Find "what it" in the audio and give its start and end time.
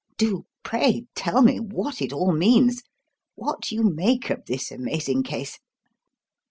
1.59-2.11